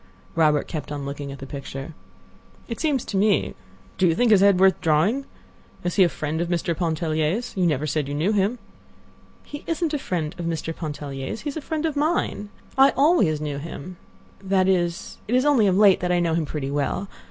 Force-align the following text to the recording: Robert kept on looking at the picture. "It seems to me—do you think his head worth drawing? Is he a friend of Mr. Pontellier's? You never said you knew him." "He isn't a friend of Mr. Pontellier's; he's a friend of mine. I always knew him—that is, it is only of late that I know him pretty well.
Robert 0.33 0.67
kept 0.67 0.91
on 0.91 1.05
looking 1.05 1.31
at 1.31 1.37
the 1.37 1.45
picture. 1.45 1.93
"It 2.67 2.79
seems 2.79 3.05
to 3.05 3.17
me—do 3.17 4.07
you 4.07 4.15
think 4.15 4.31
his 4.31 4.41
head 4.41 4.59
worth 4.59 4.81
drawing? 4.81 5.27
Is 5.83 5.93
he 5.93 6.03
a 6.03 6.09
friend 6.09 6.41
of 6.41 6.47
Mr. 6.47 6.75
Pontellier's? 6.75 7.53
You 7.55 7.67
never 7.67 7.85
said 7.85 8.07
you 8.07 8.15
knew 8.15 8.31
him." 8.33 8.57
"He 9.43 9.63
isn't 9.67 9.93
a 9.93 9.99
friend 9.99 10.33
of 10.39 10.45
Mr. 10.47 10.75
Pontellier's; 10.75 11.41
he's 11.41 11.55
a 11.55 11.61
friend 11.61 11.85
of 11.85 11.95
mine. 11.95 12.49
I 12.79 12.93
always 12.97 13.39
knew 13.39 13.59
him—that 13.59 14.67
is, 14.67 15.19
it 15.27 15.35
is 15.35 15.45
only 15.45 15.67
of 15.67 15.77
late 15.77 15.99
that 15.99 16.11
I 16.11 16.19
know 16.19 16.33
him 16.33 16.47
pretty 16.47 16.71
well. 16.71 17.07